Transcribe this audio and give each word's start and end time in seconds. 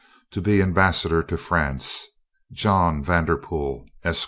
To 0.31 0.41
be 0.41 0.63
ambassador 0.63 1.21
to 1.21 1.37
France, 1.37 2.07
John 2.51 3.03
Vanderpool, 3.03 3.85
Esq." 4.03 4.19